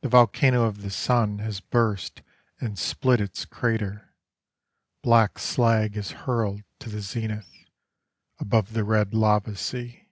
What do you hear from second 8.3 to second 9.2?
Above the red